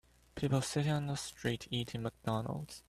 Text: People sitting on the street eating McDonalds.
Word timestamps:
People 0.33 0.63
sitting 0.63 0.91
on 0.91 1.05
the 1.05 1.15
street 1.15 1.67
eating 1.69 2.01
McDonalds. 2.01 2.79